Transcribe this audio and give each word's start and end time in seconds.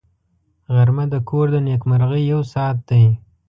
غرمه 0.73 1.05
د 1.13 1.15
کور 1.29 1.45
د 1.51 1.55
نېکمرغۍ 1.67 2.23
یو 2.31 2.41
ساعت 2.53 2.77
دی 2.89 3.03